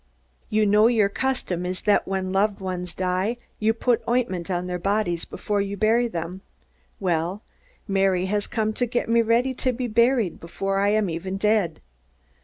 You 0.49 0.65
know 0.65 0.87
your 0.87 1.09
custom 1.09 1.63
is 1.63 1.81
that 1.81 2.07
when 2.07 2.23
your 2.23 2.33
loved 2.33 2.59
ones 2.59 2.95
die 2.95 3.37
you 3.59 3.71
put 3.71 4.01
ointment 4.09 4.49
on 4.49 4.65
their 4.65 4.79
bodies 4.79 5.25
before 5.25 5.61
you 5.61 5.77
bury 5.77 6.07
them. 6.07 6.41
Well, 6.99 7.43
Mary 7.87 8.25
has 8.25 8.47
come 8.47 8.73
to 8.73 8.87
get 8.87 9.07
me 9.07 9.21
ready 9.21 9.53
to 9.53 9.71
be 9.71 9.85
buried, 9.87 10.39
before 10.39 10.79
I 10.79 10.89
am 10.89 11.07
even 11.11 11.37
dead. 11.37 11.81